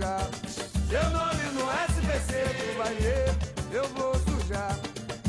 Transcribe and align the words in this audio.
sujar. 0.00 0.30
Seu 0.88 1.10
nome 1.10 1.42
no 1.52 1.60
SPC, 1.92 2.32
ver, 3.00 3.28
eu 3.70 3.84
vou 3.88 4.14
sujar. 4.14 4.74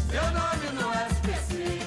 Seu 0.10 0.24
nome 0.32 0.68
no 0.80 0.90
SPC. 1.14 1.80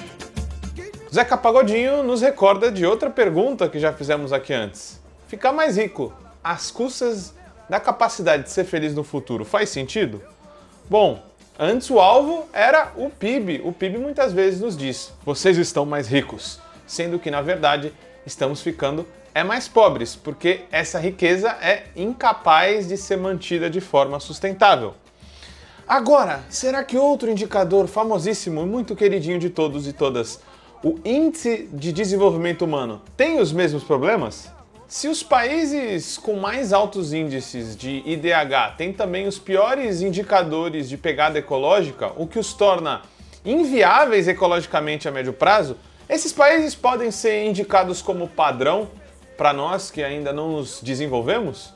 Zeca 1.13 1.35
Pagodinho 1.35 2.03
nos 2.03 2.21
recorda 2.21 2.71
de 2.71 2.85
outra 2.85 3.09
pergunta 3.09 3.67
que 3.67 3.79
já 3.79 3.91
fizemos 3.91 4.31
aqui 4.31 4.53
antes. 4.53 5.01
Ficar 5.27 5.51
mais 5.51 5.77
rico 5.77 6.13
às 6.43 6.69
custas 6.69 7.33
da 7.67 7.79
capacidade 7.79 8.43
de 8.43 8.51
ser 8.51 8.65
feliz 8.65 8.93
no 8.93 9.03
futuro 9.03 9.43
faz 9.43 9.69
sentido? 9.69 10.21
Bom, 10.87 11.23
antes 11.57 11.89
o 11.89 11.99
alvo 11.99 12.47
era 12.53 12.91
o 12.95 13.09
PIB. 13.09 13.61
O 13.65 13.73
PIB 13.73 13.97
muitas 13.97 14.31
vezes 14.31 14.61
nos 14.61 14.77
diz: 14.77 15.11
vocês 15.25 15.57
estão 15.57 15.85
mais 15.85 16.07
ricos, 16.07 16.59
sendo 16.85 17.17
que 17.17 17.31
na 17.31 17.41
verdade 17.41 17.91
estamos 18.25 18.61
ficando 18.61 19.07
é 19.35 19.43
mais 19.43 19.67
pobres, 19.67 20.15
porque 20.15 20.61
essa 20.71 20.97
riqueza 20.97 21.49
é 21.61 21.87
incapaz 21.93 22.87
de 22.87 22.95
ser 22.95 23.17
mantida 23.17 23.69
de 23.69 23.81
forma 23.81 24.17
sustentável. 24.17 24.93
Agora, 25.85 26.45
será 26.49 26.85
que 26.85 26.97
outro 26.97 27.29
indicador 27.29 27.85
famosíssimo 27.85 28.61
e 28.61 28.65
muito 28.65 28.95
queridinho 28.95 29.37
de 29.37 29.49
todos 29.49 29.89
e 29.89 29.93
todas, 29.93 30.39
o 30.81 30.97
Índice 31.03 31.69
de 31.73 31.91
Desenvolvimento 31.91 32.63
Humano, 32.63 33.01
tem 33.17 33.41
os 33.41 33.51
mesmos 33.51 33.83
problemas? 33.83 34.49
Se 34.87 35.09
os 35.09 35.21
países 35.21 36.17
com 36.17 36.37
mais 36.37 36.71
altos 36.71 37.11
índices 37.11 37.75
de 37.75 38.01
IDH 38.05 38.77
têm 38.77 38.93
também 38.93 39.27
os 39.27 39.37
piores 39.37 40.01
indicadores 40.01 40.87
de 40.87 40.95
pegada 40.95 41.37
ecológica, 41.37 42.13
o 42.15 42.25
que 42.25 42.39
os 42.39 42.53
torna 42.53 43.01
inviáveis 43.43 44.29
ecologicamente 44.29 45.09
a 45.09 45.11
médio 45.11 45.33
prazo, 45.33 45.75
esses 46.07 46.31
países 46.31 46.73
podem 46.73 47.11
ser 47.11 47.43
indicados 47.43 48.01
como 48.01 48.29
padrão 48.29 48.87
para 49.37 49.53
nós 49.53 49.91
que 49.91 50.03
ainda 50.03 50.33
não 50.33 50.49
nos 50.53 50.81
desenvolvemos? 50.81 51.73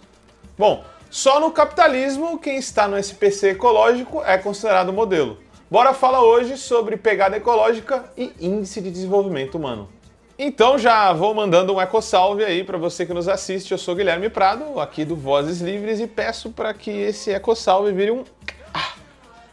Bom, 0.58 0.84
só 1.10 1.40
no 1.40 1.52
capitalismo 1.52 2.38
quem 2.38 2.58
está 2.58 2.88
no 2.88 2.98
SPC 2.98 3.52
ecológico 3.52 4.24
é 4.24 4.38
considerado 4.38 4.94
modelo. 4.94 5.38
Bora 5.70 5.94
falar 5.94 6.22
hoje 6.22 6.58
sobre 6.58 6.98
pegada 6.98 7.38
ecológica 7.38 8.12
e 8.18 8.34
índice 8.40 8.82
de 8.82 8.90
desenvolvimento 8.90 9.56
humano. 9.56 9.90
Então 10.38 10.78
já 10.78 11.12
vou 11.12 11.34
mandando 11.36 11.74
um 11.76 11.82
eco 11.82 12.02
salve 12.02 12.46
aí 12.46 12.64
para 12.64 12.78
você 12.78 13.06
que 13.06 13.14
nos 13.14 13.28
assiste. 13.28 13.72
Eu 13.72 13.78
sou 13.78 13.94
Guilherme 13.94 14.30
Prado, 14.30 14.80
aqui 14.80 15.04
do 15.04 15.16
Vozes 15.16 15.60
Livres 15.60 16.00
e 16.00 16.08
peço 16.08 16.50
para 16.50 16.74
que 16.74 16.90
esse 16.90 17.32
eco 17.32 17.54
salve 17.56 17.92
vire 17.92 18.12
um 18.12 18.24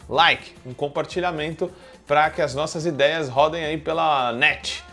like, 0.09 0.55
um 0.65 0.73
compartilhamento 0.73 1.71
para 2.07 2.31
que 2.31 2.41
as 2.41 2.55
nossas 2.55 2.87
ideias 2.87 3.29
rodem 3.29 3.65
aí 3.65 3.77
pela 3.77 4.33
net. 4.33 4.84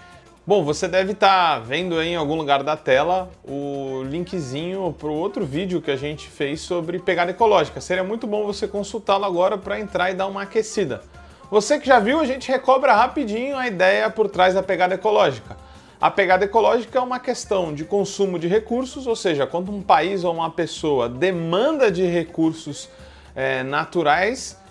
Bom, 0.46 0.62
você 0.62 0.90
deve 0.90 1.14
estar 1.14 1.54
tá 1.54 1.60
vendo 1.60 2.02
em 2.02 2.18
algum 2.18 2.36
lugar 2.36 2.64
da 2.64 2.76
tela 2.76 3.32
o 3.48 4.04
linkzinho 4.04 4.94
para 5.00 5.08
o 5.08 5.14
outro 5.14 5.46
vídeo 5.46 5.82
que 5.82 5.90
a 5.90 5.96
gente 5.96 6.28
fez 6.28 6.60
sobre 6.60 7.00
pegada 7.00 7.32
ecológica. 7.32 7.80
Seria 7.80 8.04
muito 8.04 8.28
bom 8.28 8.46
você 8.46 8.68
consultá-lo 8.68 9.24
agora 9.24 9.58
para 9.58 9.80
entrar 9.80 10.12
e 10.12 10.14
dar 10.14 10.28
uma 10.28 10.42
aquecida. 10.42 11.02
Você 11.50 11.80
que 11.80 11.88
já 11.88 11.98
viu, 11.98 12.20
a 12.20 12.26
gente 12.26 12.52
recobra 12.52 12.94
rapidinho 12.94 13.56
a 13.56 13.68
ideia 13.68 14.10
por 14.10 14.28
trás 14.28 14.54
da 14.54 14.62
pegada 14.62 14.96
ecológica. 14.96 15.56
A 16.02 16.12
pegada 16.12 16.44
ecológica 16.44 17.00
é 17.00 17.02
uma 17.02 17.22
questão 17.22 17.74
de 17.74 17.86
consumo 17.86 18.38
de 18.38 18.50
recursos, 18.50 19.08
ou 19.08 19.16
seja, 19.16 19.48
quando 19.48 19.72
um 19.72 19.82
país 19.82 20.26
ou 20.26 20.34
uma 20.34 20.52
pessoa 20.52 21.08
demanda 21.08 21.90
de 21.90 22.06
recursos 22.06 22.90
é, 23.34 23.64
naturais 23.64 24.62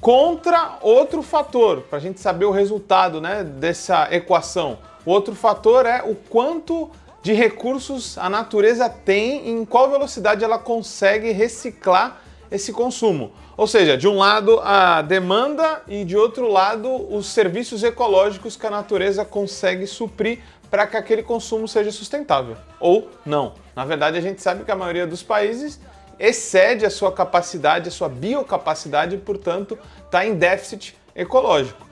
contra 0.00 0.78
outro 0.80 1.22
fator, 1.22 1.82
para 1.82 1.98
a 1.98 2.00
gente 2.00 2.20
saber 2.20 2.46
o 2.46 2.50
resultado 2.50 3.20
né, 3.20 3.44
dessa 3.44 4.08
equação. 4.10 4.78
O 5.04 5.10
outro 5.10 5.34
fator 5.34 5.86
é 5.86 6.02
o 6.02 6.14
quanto 6.14 6.90
de 7.22 7.32
recursos 7.32 8.16
a 8.16 8.30
natureza 8.30 8.88
tem 8.88 9.46
e 9.46 9.50
em 9.50 9.64
qual 9.64 9.90
velocidade 9.90 10.42
ela 10.42 10.58
consegue 10.58 11.32
reciclar 11.32 12.22
esse 12.50 12.72
consumo. 12.72 13.32
Ou 13.56 13.66
seja, 13.66 13.96
de 13.96 14.08
um 14.08 14.16
lado 14.16 14.58
a 14.60 15.02
demanda 15.02 15.82
e 15.86 16.04
de 16.04 16.16
outro 16.16 16.48
lado 16.48 16.88
os 17.14 17.26
serviços 17.26 17.82
ecológicos 17.82 18.56
que 18.56 18.66
a 18.66 18.70
natureza 18.70 19.24
consegue 19.24 19.86
suprir 19.86 20.40
para 20.70 20.86
que 20.86 20.96
aquele 20.96 21.22
consumo 21.22 21.68
seja 21.68 21.90
sustentável. 21.90 22.56
Ou 22.78 23.10
não. 23.26 23.54
Na 23.76 23.84
verdade, 23.84 24.16
a 24.16 24.20
gente 24.20 24.40
sabe 24.40 24.64
que 24.64 24.70
a 24.70 24.76
maioria 24.76 25.06
dos 25.06 25.22
países 25.22 25.78
excede 26.20 26.84
a 26.84 26.90
sua 26.90 27.10
capacidade, 27.10 27.88
a 27.88 27.90
sua 27.90 28.08
biocapacidade 28.08 29.16
e, 29.16 29.18
portanto, 29.18 29.78
está 30.04 30.26
em 30.26 30.34
déficit 30.34 30.94
ecológico. 31.16 31.88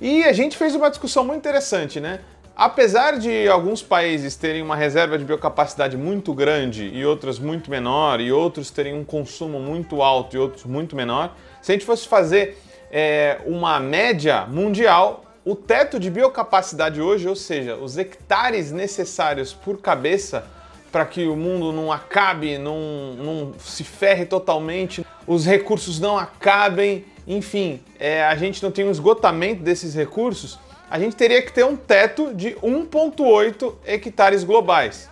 E 0.00 0.24
a 0.24 0.32
gente 0.32 0.56
fez 0.56 0.74
uma 0.74 0.88
discussão 0.88 1.22
muito 1.22 1.40
interessante, 1.40 2.00
né? 2.00 2.20
Apesar 2.56 3.18
de 3.18 3.46
alguns 3.46 3.82
países 3.82 4.34
terem 4.34 4.62
uma 4.62 4.74
reserva 4.74 5.16
de 5.16 5.24
biocapacidade 5.24 5.96
muito 5.96 6.32
grande 6.32 6.90
e 6.92 7.04
outras 7.04 7.38
muito 7.38 7.70
menor, 7.70 8.20
e 8.20 8.32
outros 8.32 8.70
terem 8.70 8.94
um 8.94 9.04
consumo 9.04 9.60
muito 9.60 10.02
alto 10.02 10.34
e 10.34 10.38
outros 10.38 10.64
muito 10.64 10.96
menor, 10.96 11.36
se 11.62 11.70
a 11.70 11.74
gente 11.74 11.84
fosse 11.84 12.08
fazer 12.08 12.60
é, 12.90 13.38
uma 13.46 13.78
média 13.78 14.46
mundial, 14.46 15.24
o 15.44 15.54
teto 15.54 16.00
de 16.00 16.10
biocapacidade 16.10 17.00
hoje, 17.00 17.28
ou 17.28 17.36
seja, 17.36 17.76
os 17.76 17.96
hectares 17.96 18.72
necessários 18.72 19.52
por 19.52 19.80
cabeça 19.80 20.44
para 20.90 21.04
que 21.04 21.26
o 21.26 21.36
mundo 21.36 21.72
não 21.72 21.92
acabe, 21.92 22.58
não, 22.58 23.14
não 23.14 23.52
se 23.58 23.84
ferre 23.84 24.24
totalmente, 24.24 25.04
os 25.26 25.44
recursos 25.44 26.00
não 26.00 26.16
acabem, 26.18 27.04
enfim, 27.26 27.80
é, 27.98 28.24
a 28.24 28.34
gente 28.36 28.62
não 28.62 28.70
tem 28.70 28.86
um 28.86 28.90
esgotamento 28.90 29.62
desses 29.62 29.94
recursos 29.94 30.58
a 30.90 30.98
gente 30.98 31.16
teria 31.16 31.42
que 31.42 31.52
ter 31.52 31.64
um 31.64 31.76
teto 31.76 32.32
de 32.34 32.54
1,8 32.62 33.74
hectares 33.84 34.42
globais. 34.42 35.08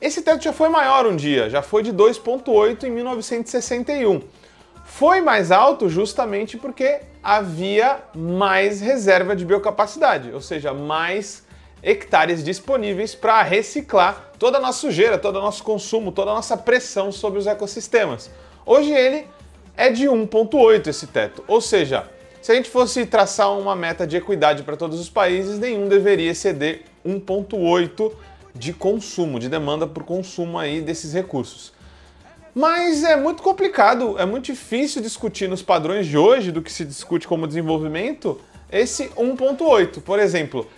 Esse 0.00 0.20
teto 0.20 0.44
já 0.44 0.52
foi 0.52 0.68
maior 0.68 1.06
um 1.06 1.16
dia, 1.16 1.48
já 1.48 1.62
foi 1.62 1.82
de 1.82 1.92
2,8 1.92 2.84
em 2.84 2.90
1961. 2.90 4.20
Foi 4.84 5.22
mais 5.22 5.50
alto 5.50 5.88
justamente 5.88 6.58
porque 6.58 7.00
havia 7.22 8.00
mais 8.14 8.82
reserva 8.82 9.34
de 9.34 9.46
biocapacidade, 9.46 10.30
ou 10.30 10.42
seja, 10.42 10.74
mais 10.74 11.42
hectares 11.82 12.44
disponíveis 12.44 13.14
para 13.14 13.42
reciclar 13.42 14.30
toda 14.44 14.58
a 14.58 14.60
nossa 14.60 14.80
sujeira, 14.80 15.16
todo 15.16 15.36
o 15.36 15.40
nosso 15.40 15.64
consumo, 15.64 16.12
toda 16.12 16.30
a 16.30 16.34
nossa 16.34 16.54
pressão 16.54 17.10
sobre 17.10 17.38
os 17.38 17.46
ecossistemas. 17.46 18.30
Hoje 18.66 18.92
ele 18.92 19.26
é 19.74 19.88
de 19.88 20.04
1,8 20.04 20.86
esse 20.86 21.06
teto, 21.06 21.42
ou 21.48 21.62
seja, 21.62 22.10
se 22.42 22.52
a 22.52 22.54
gente 22.54 22.68
fosse 22.68 23.06
traçar 23.06 23.58
uma 23.58 23.74
meta 23.74 24.06
de 24.06 24.18
equidade 24.18 24.62
para 24.62 24.76
todos 24.76 25.00
os 25.00 25.08
países, 25.08 25.58
nenhum 25.58 25.88
deveria 25.88 26.30
exceder 26.30 26.82
1,8 27.06 28.12
de 28.54 28.74
consumo, 28.74 29.40
de 29.40 29.48
demanda 29.48 29.86
por 29.86 30.04
consumo 30.04 30.58
aí 30.58 30.82
desses 30.82 31.14
recursos. 31.14 31.72
Mas 32.54 33.02
é 33.02 33.16
muito 33.16 33.42
complicado, 33.42 34.18
é 34.18 34.26
muito 34.26 34.44
difícil 34.44 35.00
discutir 35.00 35.48
nos 35.48 35.62
padrões 35.62 36.06
de 36.06 36.18
hoje 36.18 36.52
do 36.52 36.60
que 36.60 36.70
se 36.70 36.84
discute 36.84 37.26
como 37.26 37.46
desenvolvimento 37.46 38.38
esse 38.70 39.08
1,8. 39.16 40.02
Por 40.02 40.18
exemplo, 40.18 40.68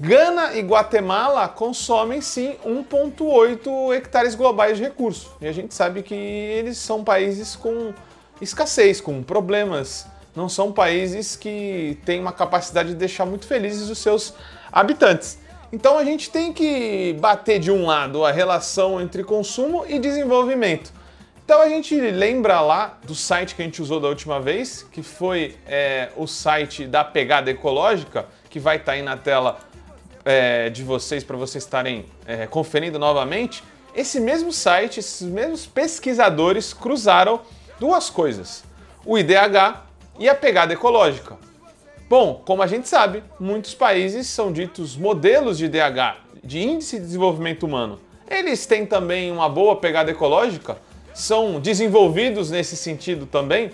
Gana 0.00 0.54
e 0.54 0.60
Guatemala 0.60 1.48
consomem 1.48 2.20
sim 2.20 2.56
1,8 2.66 3.94
hectares 3.94 4.34
globais 4.34 4.76
de 4.76 4.82
recursos. 4.82 5.30
E 5.40 5.46
a 5.46 5.52
gente 5.52 5.72
sabe 5.72 6.02
que 6.02 6.14
eles 6.14 6.78
são 6.78 7.04
países 7.04 7.54
com 7.54 7.94
escassez, 8.40 9.00
com 9.00 9.22
problemas 9.22 10.06
não 10.34 10.48
são 10.48 10.72
países 10.72 11.36
que 11.36 11.98
têm 12.04 12.20
uma 12.20 12.32
capacidade 12.32 12.90
de 12.90 12.94
deixar 12.96 13.24
muito 13.24 13.46
felizes 13.46 13.88
os 13.88 13.98
seus 13.98 14.34
habitantes. 14.72 15.38
Então 15.72 15.96
a 15.96 16.04
gente 16.04 16.30
tem 16.30 16.52
que 16.52 17.16
bater 17.20 17.58
de 17.58 17.70
um 17.70 17.86
lado 17.86 18.24
a 18.24 18.32
relação 18.32 19.00
entre 19.00 19.22
consumo 19.22 19.84
e 19.88 19.98
desenvolvimento. 19.98 20.92
Então 21.44 21.60
a 21.60 21.68
gente 21.68 21.94
lembra 22.00 22.60
lá 22.60 22.98
do 23.04 23.14
site 23.14 23.54
que 23.54 23.62
a 23.62 23.64
gente 23.64 23.80
usou 23.80 24.00
da 24.00 24.08
última 24.08 24.40
vez, 24.40 24.84
que 24.90 25.02
foi 25.02 25.56
é, 25.66 26.08
o 26.16 26.26
site 26.26 26.86
da 26.86 27.04
Pegada 27.04 27.50
Ecológica, 27.50 28.26
que 28.48 28.58
vai 28.58 28.76
estar 28.76 28.86
tá 28.86 28.92
aí 28.92 29.02
na 29.02 29.16
tela 29.16 29.58
é, 30.24 30.70
de 30.70 30.82
vocês 30.82 31.22
para 31.22 31.36
vocês 31.36 31.64
estarem 31.64 32.06
é, 32.26 32.46
conferindo 32.46 32.98
novamente. 32.98 33.62
Esse 33.94 34.18
mesmo 34.18 34.52
site, 34.52 35.00
esses 35.00 35.22
mesmos 35.22 35.66
pesquisadores 35.66 36.72
cruzaram 36.72 37.40
duas 37.78 38.10
coisas: 38.10 38.64
o 39.04 39.18
IDH 39.18 39.82
e 40.18 40.28
a 40.28 40.34
pegada 40.34 40.72
ecológica? 40.72 41.36
Bom, 42.08 42.42
como 42.44 42.62
a 42.62 42.66
gente 42.66 42.88
sabe, 42.88 43.22
muitos 43.40 43.74
países 43.74 44.26
são 44.26 44.52
ditos 44.52 44.96
modelos 44.96 45.58
de 45.58 45.68
DH, 45.68 46.18
de 46.42 46.62
Índice 46.62 46.98
de 46.98 47.06
Desenvolvimento 47.06 47.64
Humano. 47.64 47.98
Eles 48.28 48.66
têm 48.66 48.84
também 48.84 49.30
uma 49.30 49.48
boa 49.48 49.76
pegada 49.76 50.10
ecológica? 50.10 50.76
São 51.14 51.60
desenvolvidos 51.60 52.50
nesse 52.50 52.76
sentido 52.76 53.26
também? 53.26 53.70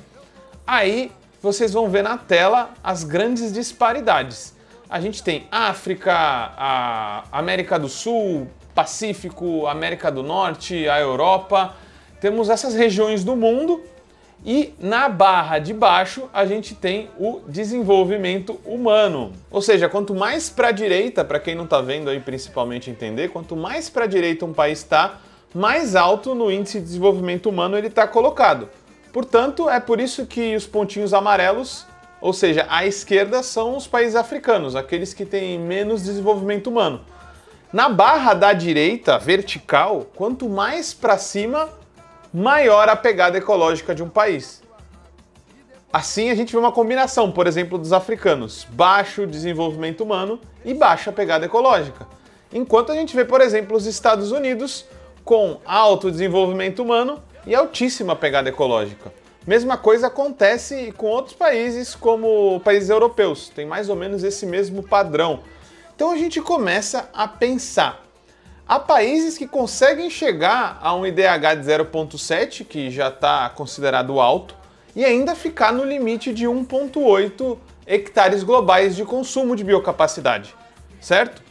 Aí 0.66 1.10
vocês 1.42 1.72
vão 1.72 1.88
ver 1.88 2.02
na 2.02 2.18
tela 2.18 2.70
as 2.84 3.02
grandes 3.02 3.52
disparidades. 3.52 4.54
A 4.90 5.00
gente 5.00 5.22
tem 5.22 5.46
África, 5.52 6.12
a 6.12 7.22
América 7.30 7.78
do 7.78 7.88
Sul, 7.88 8.48
Pacífico, 8.74 9.68
América 9.68 10.10
do 10.10 10.20
Norte, 10.20 10.88
a 10.88 10.98
Europa. 10.98 11.76
Temos 12.20 12.48
essas 12.50 12.74
regiões 12.74 13.22
do 13.22 13.36
mundo 13.36 13.80
e 14.44 14.74
na 14.80 15.08
barra 15.08 15.60
de 15.60 15.72
baixo 15.72 16.28
a 16.32 16.44
gente 16.44 16.74
tem 16.74 17.08
o 17.16 17.40
desenvolvimento 17.46 18.58
humano. 18.64 19.32
Ou 19.48 19.62
seja, 19.62 19.88
quanto 19.88 20.12
mais 20.12 20.50
para 20.50 20.68
a 20.68 20.72
direita, 20.72 21.24
para 21.24 21.38
quem 21.38 21.54
não 21.54 21.64
está 21.64 21.80
vendo 21.80 22.10
aí 22.10 22.18
principalmente 22.18 22.90
entender, 22.90 23.28
quanto 23.28 23.54
mais 23.54 23.88
para 23.88 24.06
a 24.06 24.08
direita 24.08 24.44
um 24.44 24.52
país 24.52 24.80
está, 24.80 25.20
mais 25.54 25.94
alto 25.94 26.34
no 26.34 26.50
índice 26.50 26.80
de 26.80 26.86
desenvolvimento 26.86 27.48
humano 27.48 27.78
ele 27.78 27.86
está 27.86 28.08
colocado. 28.08 28.68
Portanto, 29.12 29.70
é 29.70 29.78
por 29.78 30.00
isso 30.00 30.26
que 30.26 30.56
os 30.56 30.66
pontinhos 30.66 31.14
amarelos, 31.14 31.86
ou 32.20 32.32
seja, 32.32 32.66
à 32.68 32.86
esquerda, 32.86 33.42
são 33.42 33.76
os 33.76 33.86
países 33.86 34.14
africanos, 34.14 34.76
aqueles 34.76 35.14
que 35.14 35.24
têm 35.24 35.58
menos 35.58 36.02
desenvolvimento 36.02 36.68
humano. 36.68 37.00
Na 37.72 37.88
barra 37.88 38.34
da 38.34 38.52
direita, 38.52 39.18
vertical, 39.18 40.06
quanto 40.14 40.48
mais 40.48 40.92
para 40.92 41.16
cima, 41.16 41.68
maior 42.32 42.88
a 42.88 42.96
pegada 42.96 43.38
ecológica 43.38 43.94
de 43.94 44.02
um 44.02 44.08
país. 44.08 44.62
Assim 45.92 46.30
a 46.30 46.34
gente 46.34 46.52
vê 46.52 46.58
uma 46.58 46.72
combinação, 46.72 47.32
por 47.32 47.46
exemplo, 47.46 47.78
dos 47.78 47.92
africanos, 47.92 48.66
baixo 48.70 49.26
desenvolvimento 49.26 50.02
humano 50.02 50.40
e 50.64 50.74
baixa 50.74 51.10
pegada 51.10 51.46
ecológica. 51.46 52.06
Enquanto 52.52 52.92
a 52.92 52.94
gente 52.94 53.14
vê, 53.14 53.24
por 53.24 53.40
exemplo, 53.40 53.76
os 53.76 53.86
Estados 53.86 54.30
Unidos 54.30 54.84
com 55.24 55.60
alto 55.64 56.10
desenvolvimento 56.10 56.82
humano 56.82 57.22
e 57.46 57.54
altíssima 57.54 58.14
pegada 58.14 58.48
ecológica. 58.48 59.12
Mesma 59.46 59.78
coisa 59.78 60.08
acontece 60.08 60.92
com 60.96 61.06
outros 61.06 61.34
países, 61.34 61.94
como 61.94 62.60
países 62.60 62.90
europeus, 62.90 63.48
tem 63.48 63.64
mais 63.64 63.88
ou 63.88 63.96
menos 63.96 64.22
esse 64.22 64.44
mesmo 64.44 64.82
padrão. 64.82 65.40
Então 65.96 66.10
a 66.10 66.16
gente 66.16 66.40
começa 66.42 67.08
a 67.12 67.26
pensar. 67.26 68.04
Há 68.68 68.78
países 68.78 69.38
que 69.38 69.48
conseguem 69.48 70.10
chegar 70.10 70.78
a 70.80 70.94
um 70.94 71.06
IDH 71.06 71.56
de 71.58 71.66
0,7, 71.66 72.64
que 72.64 72.90
já 72.90 73.08
está 73.08 73.48
considerado 73.48 74.20
alto, 74.20 74.54
e 74.94 75.04
ainda 75.04 75.34
ficar 75.34 75.72
no 75.72 75.84
limite 75.84 76.32
de 76.34 76.44
1,8 76.44 77.58
hectares 77.86 78.42
globais 78.42 78.94
de 78.94 79.04
consumo 79.04 79.56
de 79.56 79.64
biocapacidade, 79.64 80.54
certo? 81.00 81.42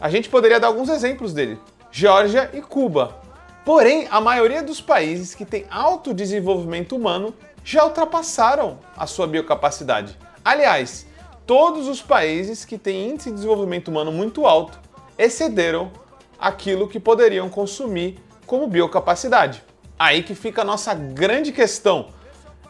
A 0.00 0.10
gente 0.10 0.28
poderia 0.28 0.60
dar 0.60 0.68
alguns 0.68 0.88
exemplos 0.90 1.32
dele: 1.32 1.58
Geórgia 1.90 2.50
e 2.52 2.60
Cuba. 2.60 3.23
Porém, 3.64 4.06
a 4.10 4.20
maioria 4.20 4.62
dos 4.62 4.80
países 4.80 5.34
que 5.34 5.44
têm 5.44 5.64
alto 5.70 6.12
desenvolvimento 6.12 6.94
humano 6.94 7.34
já 7.64 7.82
ultrapassaram 7.84 8.78
a 8.94 9.06
sua 9.06 9.26
biocapacidade. 9.26 10.18
Aliás, 10.44 11.06
todos 11.46 11.88
os 11.88 12.02
países 12.02 12.64
que 12.66 12.76
têm 12.76 13.10
índice 13.10 13.30
de 13.30 13.36
desenvolvimento 13.36 13.88
humano 13.88 14.12
muito 14.12 14.46
alto 14.46 14.78
excederam 15.16 15.90
aquilo 16.38 16.86
que 16.86 17.00
poderiam 17.00 17.48
consumir 17.48 18.18
como 18.46 18.66
biocapacidade. 18.66 19.64
Aí 19.98 20.22
que 20.22 20.34
fica 20.34 20.60
a 20.60 20.64
nossa 20.64 20.92
grande 20.92 21.50
questão. 21.50 22.08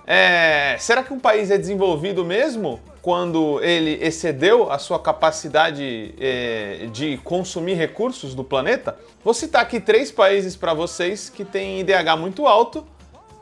É, 0.06 0.76
será 0.78 1.02
que 1.02 1.12
um 1.12 1.18
país 1.18 1.50
é 1.50 1.58
desenvolvido 1.58 2.24
mesmo 2.24 2.78
quando 3.04 3.62
ele 3.62 3.98
excedeu 4.02 4.72
a 4.72 4.78
sua 4.78 4.98
capacidade 4.98 6.14
é, 6.18 6.88
de 6.90 7.18
consumir 7.18 7.74
recursos 7.74 8.34
do 8.34 8.42
planeta? 8.42 8.98
Vou 9.22 9.34
citar 9.34 9.60
aqui 9.60 9.78
três 9.78 10.10
países 10.10 10.56
para 10.56 10.72
vocês 10.72 11.28
que 11.28 11.44
têm 11.44 11.80
IDH 11.80 12.16
muito 12.18 12.46
alto, 12.46 12.82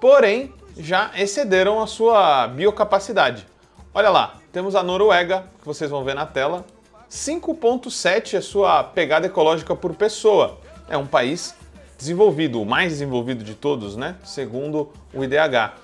porém 0.01 0.53
já 0.77 1.13
excederam 1.17 1.81
a 1.81 1.87
sua 1.87 2.49
biocapacidade. 2.49 3.47
Olha 3.95 4.11
lá, 4.11 4.41
temos 4.51 4.75
a 4.75 4.83
Noruega, 4.83 5.45
que 5.61 5.65
vocês 5.65 5.89
vão 5.89 6.03
ver 6.03 6.17
na 6.17 6.27
tela, 6.27 6.65
5,7 7.09 8.35
é 8.35 8.39
a 8.39 8.43
sua 8.43 8.83
pegada 8.83 9.29
ecológica 9.29 9.77
por 9.77 9.95
pessoa. 9.95 10.59
É 10.89 10.99
um 10.99 11.07
país 11.07 11.55
desenvolvido, 11.97 12.61
o 12.61 12.67
mais 12.67 12.95
desenvolvido 12.95 13.45
de 13.45 13.55
todos, 13.55 13.95
né? 13.95 14.17
Segundo 14.25 14.93
o 15.15 15.23
IDH. 15.23 15.75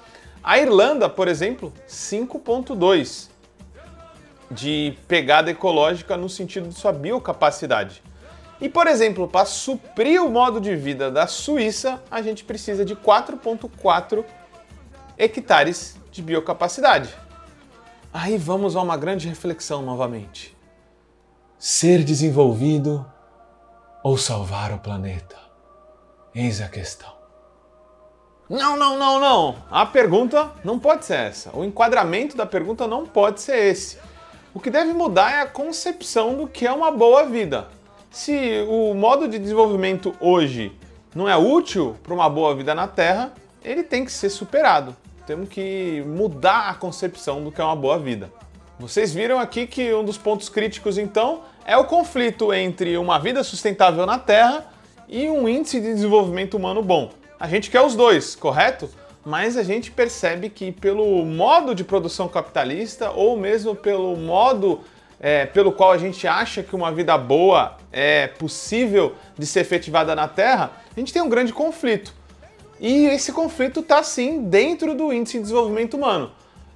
A 0.43 0.59
Irlanda, 0.59 1.09
por 1.09 1.29
exemplo, 1.29 1.73
5,2 1.89 3.38
de 4.51 4.97
pegada 5.07 5.51
ecológica 5.51 6.17
no 6.17 6.29
sentido 6.29 6.69
de 6.69 6.75
sua 6.75 6.93
biocapacidade. 6.93 8.03
E, 8.61 8.69
por 8.69 8.87
exemplo, 8.87 9.29
para 9.29 9.47
suprir 9.47 10.23
o 10.23 10.31
modo 10.31 10.61
de 10.61 10.75
vida 10.75 11.11
da 11.11 11.27
Suíça, 11.27 12.03
a 12.11 12.21
gente 12.23 12.43
precisa 12.43 12.85
de 12.85 12.97
4,4 12.97 14.25
hectares 15.17 15.97
de 16.11 16.23
biocapacidade. 16.23 17.15
Aí 18.13 18.37
vamos 18.37 18.75
a 18.75 18.83
uma 18.83 18.97
grande 18.97 19.29
reflexão 19.29 19.83
novamente. 19.83 20.57
Ser 21.59 22.03
desenvolvido 22.03 23.07
ou 24.03 24.17
salvar 24.17 24.73
o 24.73 24.79
planeta? 24.79 25.37
Eis 26.35 26.61
a 26.61 26.69
questão. 26.69 27.13
Não, 28.49 28.77
não, 28.77 28.99
não, 28.99 29.21
não. 29.21 29.57
A 29.71 29.85
pergunta 29.85 30.51
não 30.65 30.79
pode 30.79 31.05
ser 31.05 31.17
essa. 31.17 31.55
O 31.55 31.65
enquadramento 31.65 32.37
da 32.37 32.47
pergunta 32.47 32.87
não 32.87 33.07
pode 33.07 33.41
ser 33.41 33.59
esse. 33.67 33.99
O 34.55 34.61
que 34.61 34.71
deve 34.71 34.95
mudar 34.95 35.33
é 35.33 35.41
a 35.43 35.47
concepção 35.47 36.35
do 36.35 36.49
que 36.49 36.67
é 36.67 36.73
uma 36.73 36.91
boa 36.91 37.27
vida. 37.27 37.69
Se 38.11 38.65
o 38.67 38.95
modo 38.95 39.29
de 39.29 39.39
desenvolvimento 39.39 40.15
hoje 40.19 40.73
não 41.15 41.29
é 41.29 41.37
útil 41.37 41.97
para 42.03 42.15
uma 42.15 42.31
boa 42.31 42.55
vida 42.55 42.75
na 42.75 42.89
Terra, 42.89 43.33
ele 43.63 43.83
tem 43.83 44.07
que 44.07 44.11
ser 44.11 44.31
superado. 44.31 44.97
Temos 45.27 45.51
que 45.51 46.03
mudar 46.07 46.71
a 46.71 46.75
concepção 46.75 47.45
do 47.45 47.53
que 47.53 47.61
é 47.61 47.65
uma 47.65 47.77
boa 47.77 47.99
vida. 47.99 48.33
Vocês 48.79 49.13
viram 49.13 49.39
aqui 49.39 49.67
que 49.67 49.93
um 49.93 50.03
dos 50.03 50.17
pontos 50.17 50.49
críticos, 50.49 50.97
então, 50.97 51.43
é 51.67 51.77
o 51.77 51.85
conflito 51.85 52.53
entre 52.55 52.97
uma 52.97 53.19
vida 53.19 53.45
sustentável 53.45 54.07
na 54.07 54.19
Terra 54.19 54.67
e 55.07 55.29
um 55.29 55.47
índice 55.47 55.79
de 55.79 55.93
desenvolvimento 55.93 56.57
humano 56.57 56.83
bom. 56.83 57.11
A 57.39 57.47
gente 57.47 57.71
quer 57.71 57.83
os 57.83 57.95
dois, 57.95 58.35
correto? 58.35 58.89
Mas 59.29 59.59
a 59.59 59.63
gente 59.63 59.91
percebe 59.91 60.49
que 60.49 60.73
pelo 60.73 61.23
modo 61.23 61.75
de 61.75 61.85
produção 61.85 62.27
capitalista 62.31 63.11
ou 63.11 63.37
mesmo 63.37 63.77
pelo 63.77 64.17
modo 64.17 64.81
é, 65.21 65.45
pelo 65.45 65.71
qual 65.71 65.93
a 65.93 65.99
gente 65.99 66.27
acha 66.27 66.63
que 66.63 66.75
uma 66.75 66.91
vida 66.91 67.19
boa 67.19 67.77
é 67.93 68.27
possível 68.27 69.15
de 69.37 69.45
ser 69.45 69.61
efetivada 69.61 70.15
na 70.15 70.27
Terra, 70.27 70.73
a 70.97 70.99
gente 70.99 71.13
tem 71.13 71.21
um 71.21 71.29
grande 71.29 71.53
conflito. 71.53 72.15
E 72.81 73.05
esse 73.05 73.31
conflito 73.31 73.81
está 73.81 74.03
sim 74.03 74.45
dentro 74.45 74.95
do 74.95 75.13
índice 75.13 75.37
de 75.37 75.43
desenvolvimento 75.43 75.99
humano. 75.99 76.33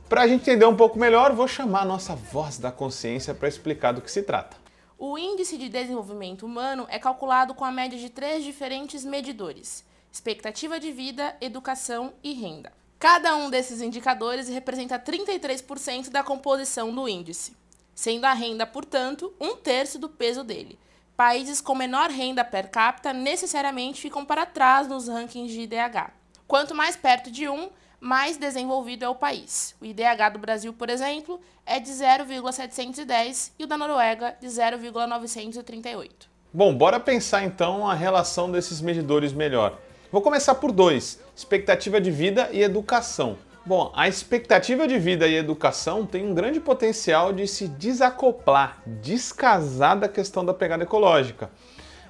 Para 0.07 0.25
a 0.25 0.29
gente 0.29 0.43
entender 0.43 0.67
um 0.67 0.77
pouco 0.77 0.99
melhor, 0.99 1.33
vou 1.33 1.49
chamar 1.49 1.81
a 1.81 1.87
nossa 1.87 2.15
voz 2.15 2.59
da 2.59 2.71
consciência 2.71 3.33
para 3.33 3.49
explicar 3.49 3.93
do 3.93 4.03
que 4.03 4.11
se 4.11 4.23
trata. 4.25 4.59
O 4.99 5.17
índice 5.17 5.57
de 5.57 5.71
desenvolvimento 5.71 6.45
humano 6.45 6.87
é 6.91 6.99
calculado 6.99 7.55
com 7.55 7.65
a 7.65 7.73
média 7.73 7.99
de 7.99 8.11
três 8.11 8.45
diferentes 8.45 9.07
medidores 9.07 9.91
expectativa 10.13 10.79
de 10.79 10.93
vida, 10.93 11.35
educação 11.41 12.13
e 12.23 12.35
renda. 12.35 12.71
Cada 12.99 13.35
um 13.35 13.49
desses 13.49 13.81
indicadores 13.81 14.49
representa 14.49 14.99
33% 14.99 16.11
da 16.11 16.23
composição 16.23 16.95
do 16.95 17.09
índice, 17.09 17.57
sendo 17.95 18.27
a 18.27 18.33
renda, 18.35 18.67
portanto, 18.67 19.33
um 19.41 19.57
terço 19.57 19.99
do 19.99 20.09
peso 20.09 20.45
dele. 20.45 20.79
Países 21.17 21.61
com 21.61 21.75
menor 21.75 22.11
renda 22.11 22.45
per 22.45 22.71
capita 22.71 23.13
necessariamente 23.13 24.01
ficam 24.01 24.25
para 24.25 24.47
trás 24.47 24.87
nos 24.87 25.09
rankings 25.09 25.53
de 25.53 25.63
IDH. 25.63 26.13
Quanto 26.47 26.75
mais 26.75 26.95
perto 26.95 27.31
de 27.31 27.49
um, 27.49 27.71
mais 27.99 28.37
desenvolvido 28.37 29.05
é 29.05 29.09
o 29.09 29.15
país. 29.15 29.75
O 29.81 29.85
IDH 29.85 30.31
do 30.33 30.39
Brasil, 30.39 30.73
por 30.73 30.91
exemplo, 30.91 31.41
é 31.65 31.81
de 31.81 31.91
0,710 31.91 33.53
e 33.59 33.65
o 33.65 33.67
da 33.67 33.79
Noruega 33.79 34.37
de 34.41 34.49
0,938. 34.49 36.29
Bom, 36.53 36.75
bora 36.75 37.01
pensar 37.01 37.45
então 37.45 37.89
a 37.89 37.95
relação 37.95 38.51
desses 38.51 38.81
medidores 38.81 39.33
melhor. 39.33 39.79
Vou 40.13 40.21
começar 40.21 40.57
por 40.57 40.71
dois: 40.71 41.19
expectativa 41.35 41.99
de 41.99 42.11
vida 42.11 42.51
e 42.53 42.63
educação. 42.63 43.39
Bom, 43.65 43.91
a 43.97 44.07
expectativa 44.07 44.87
de 44.87 44.99
vida 44.99 45.27
e 45.27 45.35
educação 45.37 46.05
tem 46.05 46.29
um 46.29 46.35
grande 46.35 46.61
potencial 46.61 47.33
de 47.33 47.49
se 47.49 47.67
desacoplar, 47.67 48.83
descasar 49.01 49.99
da 49.99 50.09
questão 50.09 50.45
da 50.45 50.53
pegada 50.53 50.83
ecológica. 50.83 51.49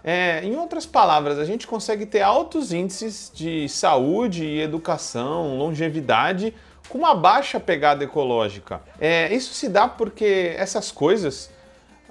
É, 0.03 0.41
em 0.43 0.57
outras 0.57 0.85
palavras, 0.85 1.39
a 1.39 1.45
gente 1.45 1.65
consegue 1.65 2.05
ter 2.05 2.23
altos 2.23 2.73
índices 2.73 3.31
de 3.33 3.69
saúde 3.69 4.45
e 4.45 4.61
educação, 4.61 5.57
longevidade, 5.57 6.53
com 6.89 6.99
uma 6.99 7.15
baixa 7.15 7.61
pegada 7.61 8.03
ecológica. 8.03 8.81
É, 9.01 9.33
isso 9.33 9.55
se 9.55 9.69
dá 9.69 9.87
porque 9.87 10.55
essas 10.57 10.91
coisas. 10.91 11.51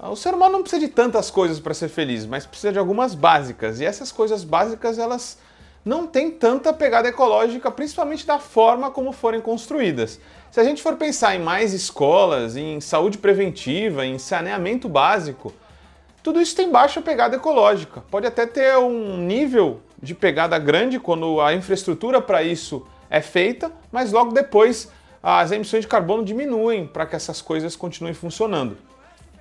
O 0.02 0.16
ser 0.16 0.34
humano 0.34 0.54
não 0.54 0.62
precisa 0.62 0.80
de 0.80 0.88
tantas 0.88 1.30
coisas 1.30 1.60
para 1.60 1.74
ser 1.74 1.90
feliz, 1.90 2.26
mas 2.26 2.46
precisa 2.46 2.72
de 2.72 2.80
algumas 2.80 3.14
básicas. 3.14 3.82
E 3.82 3.86
essas 3.86 4.10
coisas 4.10 4.46
básicas, 4.46 4.98
elas 4.98 5.38
não 5.84 6.06
tem 6.06 6.30
tanta 6.30 6.72
pegada 6.72 7.08
ecológica, 7.08 7.72
principalmente 7.72 8.26
da 8.26 8.40
forma 8.40 8.92
como 8.92 9.12
forem 9.12 9.42
construídas. 9.42 10.20
Se 10.52 10.60
a 10.60 10.64
gente 10.64 10.82
for 10.82 10.96
pensar 10.96 11.36
em 11.36 11.40
mais 11.40 11.74
escolas, 11.74 12.56
em 12.56 12.80
saúde 12.80 13.18
preventiva, 13.18 14.06
em 14.06 14.20
saneamento 14.20 14.88
básico, 14.88 15.54
tudo 16.22 16.40
isso 16.40 16.56
tem 16.56 16.70
baixa 16.70 17.02
pegada 17.02 17.36
ecológica. 17.36 18.04
Pode 18.12 18.28
até 18.28 18.46
ter 18.46 18.78
um 18.78 19.18
nível 19.18 19.82
de 20.02 20.14
pegada 20.14 20.58
grande 20.60 21.00
quando 21.00 21.42
a 21.42 21.54
infraestrutura 21.54 22.22
para 22.22 22.44
isso 22.44 22.86
é 23.10 23.22
feita, 23.22 23.72
mas 23.92 24.12
logo 24.12 24.32
depois 24.32 24.92
as 25.24 25.52
emissões 25.52 25.82
de 25.82 25.88
carbono 25.88 26.24
diminuem 26.24 26.86
para 26.86 27.06
que 27.06 27.16
essas 27.16 27.42
coisas 27.42 27.76
continuem 27.76 28.14
funcionando. 28.14 28.78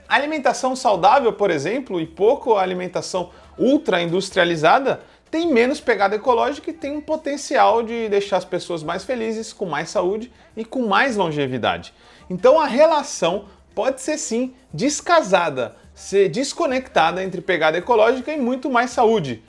A 0.08 0.16
alimentação 0.16 0.74
saudável, 0.74 1.32
por 1.32 1.50
exemplo, 1.50 2.00
e 2.00 2.06
pouco 2.06 2.56
alimentação 2.56 3.30
ultra 3.56 4.02
industrializada 4.02 5.00
tem 5.30 5.46
menos 5.46 5.80
pegada 5.80 6.16
ecológica 6.16 6.70
e 6.70 6.74
tem 6.74 6.96
um 6.96 7.00
potencial 7.00 7.82
de 7.82 8.08
deixar 8.08 8.38
as 8.38 8.44
pessoas 8.44 8.82
mais 8.82 9.04
felizes, 9.04 9.52
com 9.52 9.64
mais 9.64 9.88
saúde 9.88 10.32
e 10.56 10.64
com 10.64 10.86
mais 10.86 11.16
longevidade. 11.16 11.94
Então 12.28 12.60
a 12.60 12.66
relação 12.66 13.44
pode 13.74 14.00
ser 14.00 14.18
sim 14.18 14.54
descasada, 14.74 15.76
ser 15.94 16.28
desconectada 16.28 17.22
entre 17.22 17.40
pegada 17.40 17.78
ecológica 17.78 18.32
e 18.32 18.36
muito 18.36 18.68
mais 18.68 18.90
saúde. 18.90 19.42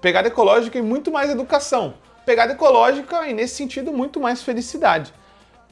Pegada 0.00 0.28
ecológica 0.28 0.78
e 0.78 0.82
muito 0.82 1.10
mais 1.10 1.30
educação. 1.30 1.94
Pegada 2.26 2.52
ecológica 2.52 3.26
e, 3.26 3.32
nesse 3.32 3.54
sentido, 3.54 3.92
muito 3.92 4.20
mais 4.20 4.42
felicidade. 4.42 5.12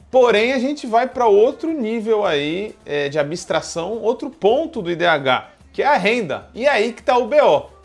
Porém, 0.09 0.53
a 0.53 0.59
gente 0.59 0.87
vai 0.87 1.07
para 1.07 1.27
outro 1.27 1.71
nível 1.71 2.25
aí 2.25 2.75
é, 2.85 3.09
de 3.09 3.19
abstração, 3.19 4.01
outro 4.01 4.29
ponto 4.29 4.81
do 4.81 4.89
IDH, 4.89 5.51
que 5.71 5.83
é 5.83 5.85
a 5.85 5.97
renda. 5.97 6.49
E 6.55 6.65
é 6.65 6.69
aí 6.69 6.93
que 6.93 7.01
está 7.01 7.17
o 7.17 7.27
BO. 7.27 7.76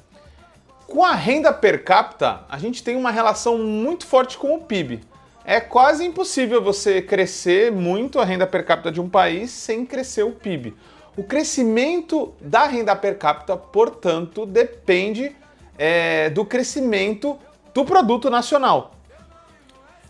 Com 0.93 1.03
a 1.03 1.15
renda 1.15 1.55
per 1.55 1.85
capita, 1.85 2.45
a 2.51 2.59
gente 2.59 2.85
tem 2.85 2.97
uma 2.97 3.11
relação 3.11 3.57
muito 3.57 4.07
forte 4.07 4.37
com 4.37 4.55
o 4.55 4.61
PIB. 4.61 5.01
É 5.43 5.59
quase 5.59 6.05
impossível 6.05 6.63
você 6.63 7.01
crescer 7.01 7.73
muito 7.73 8.21
a 8.21 8.27
renda 8.27 8.47
per 8.47 8.63
capita 8.67 8.93
de 8.93 9.01
um 9.01 9.09
país 9.09 9.51
sem 9.53 9.87
crescer 9.87 10.23
o 10.23 10.33
PIB. 10.33 10.75
O 11.17 11.25
crescimento 11.25 12.35
da 12.39 12.67
renda 12.67 12.95
per 12.95 13.17
capita, 13.17 13.57
portanto, 13.57 14.45
depende 14.45 15.35
é, 15.79 16.29
do 16.29 16.45
crescimento 16.45 17.39
do 17.73 17.87
produto 17.87 18.29
nacional. 18.29 18.95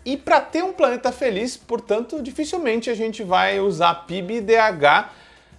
E 0.03 0.17
para 0.17 0.41
ter 0.41 0.65
um 0.65 0.73
planeta 0.73 1.13
feliz, 1.13 1.55
portanto, 1.55 2.21
dificilmente 2.21 2.89
a 2.89 2.93
gente 2.93 3.23
vai 3.23 3.57
usar 3.57 4.05
PIB 4.05 4.33
e 4.33 4.41
DH 4.41 5.11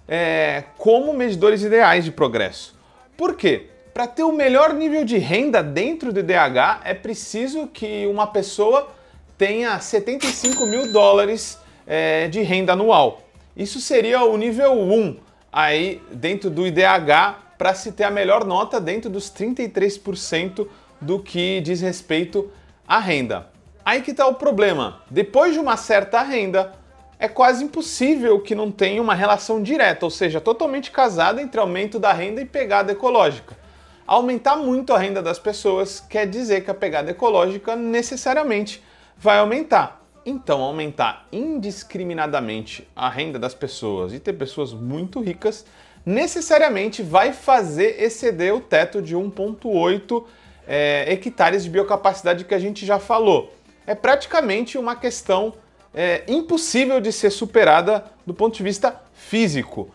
é, 0.07 0.65
como 0.77 1.11
medidores 1.13 1.63
ideais 1.63 2.05
de 2.05 2.11
progresso. 2.11 2.75
Por 3.17 3.35
quê? 3.35 3.71
Para 3.95 4.07
ter 4.07 4.23
o 4.23 4.31
melhor 4.33 4.73
nível 4.73 5.05
de 5.05 5.17
renda 5.17 5.63
dentro 5.63 6.11
do 6.11 6.21
DH, 6.21 6.81
é 6.83 6.93
preciso 6.93 7.65
que 7.67 8.05
uma 8.07 8.27
pessoa 8.27 8.89
tenha 9.37 9.79
75 9.79 10.65
mil 10.65 10.91
dólares 10.91 11.57
é, 11.87 12.27
de 12.27 12.41
renda 12.41 12.73
anual. 12.73 13.21
Isso 13.55 13.79
seria 13.79 14.21
o 14.25 14.35
nível 14.35 14.73
1 14.73 15.15
aí 15.49 16.01
dentro 16.11 16.49
do 16.49 16.67
IDH 16.67 17.37
para 17.57 17.73
se 17.73 17.93
ter 17.93 18.03
a 18.03 18.11
melhor 18.11 18.43
nota 18.43 18.81
dentro 18.81 19.09
dos 19.09 19.31
33% 19.31 20.67
do 20.99 21.17
que 21.19 21.61
diz 21.61 21.79
respeito 21.79 22.51
à 22.85 22.99
renda. 22.99 23.47
Aí 23.85 24.01
que 24.01 24.11
está 24.11 24.27
o 24.27 24.35
problema. 24.35 25.03
Depois 25.09 25.53
de 25.53 25.59
uma 25.59 25.77
certa 25.77 26.21
renda, 26.21 26.73
é 27.17 27.29
quase 27.29 27.63
impossível 27.63 28.41
que 28.41 28.55
não 28.55 28.69
tenha 28.71 29.01
uma 29.01 29.15
relação 29.15 29.63
direta, 29.63 30.05
ou 30.05 30.11
seja, 30.11 30.41
totalmente 30.41 30.91
casada 30.91 31.41
entre 31.41 31.61
aumento 31.61 31.97
da 31.97 32.11
renda 32.11 32.41
e 32.41 32.45
pegada 32.45 32.91
ecológica. 32.91 33.63
Aumentar 34.07 34.55
muito 34.55 34.93
a 34.93 34.97
renda 34.97 35.21
das 35.21 35.39
pessoas 35.39 35.99
quer 35.99 36.27
dizer 36.27 36.63
que 36.63 36.71
a 36.71 36.73
pegada 36.73 37.11
ecológica 37.11 37.75
necessariamente 37.75 38.83
vai 39.17 39.39
aumentar. 39.39 40.03
Então, 40.25 40.61
aumentar 40.61 41.27
indiscriminadamente 41.31 42.87
a 42.95 43.09
renda 43.09 43.37
das 43.39 43.53
pessoas 43.53 44.13
e 44.13 44.19
ter 44.19 44.33
pessoas 44.33 44.73
muito 44.73 45.19
ricas 45.19 45.65
necessariamente 46.05 47.01
vai 47.01 47.33
fazer 47.33 48.01
exceder 48.01 48.53
o 48.53 48.59
teto 48.59 49.01
de 49.01 49.15
1,8 49.15 50.23
é, 50.67 51.11
hectares 51.11 51.63
de 51.63 51.69
biocapacidade 51.69 52.43
que 52.43 52.53
a 52.53 52.59
gente 52.59 52.85
já 52.85 52.99
falou 52.99 53.51
é 53.87 53.93
praticamente 53.93 54.77
uma 54.77 54.95
questão 54.95 55.53
é, 55.93 56.23
impossível 56.27 56.99
de 56.99 57.11
ser 57.11 57.29
superada 57.29 58.03
do 58.25 58.33
ponto 58.33 58.57
de 58.57 58.63
vista 58.63 59.01
físico. 59.13 59.91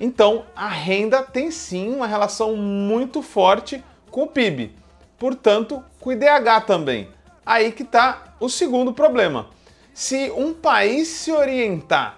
Então, 0.00 0.46
a 0.56 0.68
renda 0.68 1.22
tem 1.22 1.50
sim 1.50 1.94
uma 1.94 2.06
relação 2.06 2.56
muito 2.56 3.20
forte 3.20 3.84
com 4.10 4.22
o 4.22 4.26
PIB, 4.26 4.74
portanto, 5.18 5.84
com 6.00 6.08
o 6.08 6.12
IDH 6.12 6.64
também. 6.66 7.08
Aí 7.44 7.70
que 7.70 7.82
está 7.82 8.34
o 8.40 8.48
segundo 8.48 8.94
problema. 8.94 9.48
Se 9.92 10.30
um 10.30 10.54
país 10.54 11.08
se 11.08 11.30
orientar 11.30 12.16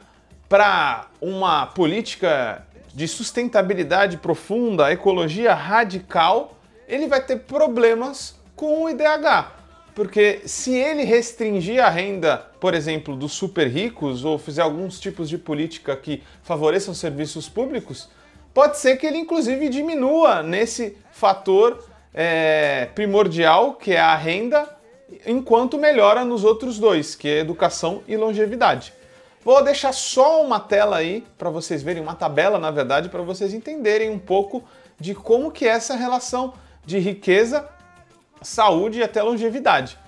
para 0.48 1.06
uma 1.20 1.66
política 1.66 2.64
de 2.94 3.08
sustentabilidade 3.08 4.18
profunda, 4.18 4.92
ecologia 4.92 5.52
radical, 5.54 6.56
ele 6.86 7.08
vai 7.08 7.20
ter 7.20 7.40
problemas 7.40 8.36
com 8.54 8.84
o 8.84 8.90
IDH. 8.90 9.61
Porque 9.94 10.40
se 10.46 10.74
ele 10.74 11.04
restringir 11.04 11.84
a 11.84 11.90
renda, 11.90 12.38
por 12.58 12.72
exemplo, 12.72 13.14
dos 13.14 13.32
super 13.32 13.66
ricos 13.68 14.24
ou 14.24 14.38
fizer 14.38 14.62
alguns 14.62 14.98
tipos 14.98 15.28
de 15.28 15.36
política 15.36 15.94
que 15.94 16.22
favoreçam 16.42 16.94
serviços 16.94 17.48
públicos, 17.48 18.08
pode 18.54 18.78
ser 18.78 18.96
que 18.96 19.06
ele 19.06 19.18
inclusive 19.18 19.68
diminua 19.68 20.42
nesse 20.42 20.96
fator 21.10 21.84
é, 22.14 22.88
primordial, 22.94 23.74
que 23.74 23.92
é 23.92 24.00
a 24.00 24.16
renda, 24.16 24.66
enquanto 25.26 25.76
melhora 25.76 26.24
nos 26.24 26.42
outros 26.42 26.78
dois, 26.78 27.14
que 27.14 27.28
é 27.28 27.40
educação 27.40 28.02
e 28.08 28.16
longevidade. 28.16 28.94
Vou 29.44 29.62
deixar 29.62 29.92
só 29.92 30.42
uma 30.42 30.60
tela 30.60 30.96
aí 30.96 31.22
para 31.36 31.50
vocês 31.50 31.82
verem, 31.82 32.02
uma 32.02 32.14
tabela, 32.14 32.58
na 32.58 32.70
verdade, 32.70 33.10
para 33.10 33.22
vocês 33.22 33.52
entenderem 33.52 34.08
um 34.08 34.18
pouco 34.18 34.62
de 34.98 35.14
como 35.14 35.50
que 35.50 35.66
é 35.66 35.70
essa 35.70 35.96
relação 35.96 36.54
de 36.86 36.98
riqueza 36.98 37.68
saúde 38.42 38.98
e 38.98 39.02
até 39.02 39.22
longevidade. 39.22 39.98